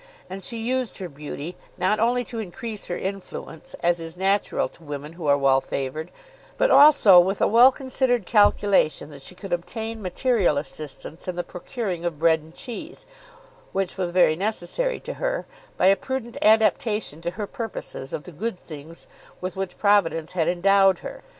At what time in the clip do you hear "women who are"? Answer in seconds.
4.83-5.37